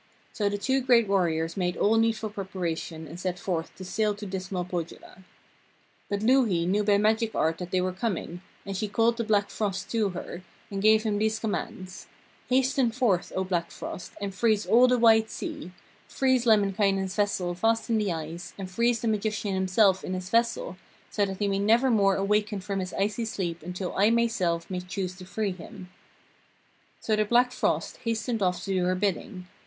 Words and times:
So 0.33 0.49
the 0.49 0.57
two 0.57 0.81
great 0.81 1.07
warriors 1.07 1.55
made 1.55 1.77
all 1.77 1.95
needful 1.95 2.31
preparation 2.31 3.07
and 3.07 3.19
set 3.19 3.37
forth 3.37 3.75
to 3.75 3.85
sail 3.85 4.15
to 4.15 4.25
dismal 4.25 4.65
Pohjola. 4.65 5.23
But 6.09 6.23
Louhi 6.23 6.65
knew 6.65 6.83
by 6.83 6.97
magic 6.97 7.35
art 7.35 7.59
that 7.59 7.69
they 7.69 7.81
were 7.81 7.91
coming, 7.91 8.41
and 8.65 8.75
she 8.75 8.87
called 8.87 9.17
the 9.17 9.23
Black 9.23 9.51
frost 9.51 9.91
to 9.91 10.09
her, 10.09 10.41
and 10.71 10.81
gave 10.81 11.03
him 11.03 11.19
these 11.19 11.37
commands: 11.37 12.07
'Hasten 12.49 12.89
forth, 12.89 13.31
O 13.35 13.43
Black 13.43 13.69
frost, 13.69 14.13
and 14.19 14.33
freeze 14.33 14.65
all 14.65 14.87
the 14.87 14.97
wide 14.97 15.29
sea. 15.29 15.71
Freeze 16.07 16.47
Lemminkainen's 16.47 17.13
vessel 17.15 17.53
fast 17.53 17.87
in 17.87 17.99
the 17.99 18.11
ice, 18.11 18.55
and 18.57 18.71
freeze 18.71 19.01
the 19.01 19.07
magician 19.07 19.53
himself 19.53 20.03
in 20.03 20.15
his 20.15 20.31
vessel, 20.31 20.77
so 21.11 21.25
that 21.27 21.37
he 21.37 21.47
may 21.47 21.59
never 21.59 21.91
more 21.91 22.15
awaken 22.15 22.59
from 22.59 22.79
his 22.79 22.91
icy 22.95 23.23
sleep 23.23 23.61
until 23.61 23.93
I 23.95 24.09
myself 24.09 24.67
may 24.67 24.79
choose 24.79 25.15
to 25.17 25.25
free 25.27 25.51
him.' 25.51 25.91
So 26.99 27.15
the 27.15 27.23
Black 27.23 27.51
frost 27.51 27.97
hastened 27.97 28.41
off 28.41 28.63
to 28.63 28.73
do 28.73 28.85
her 28.85 28.95
bidding. 28.95 29.45